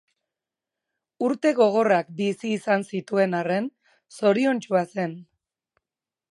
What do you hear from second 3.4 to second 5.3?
arren, zoriontsua zen.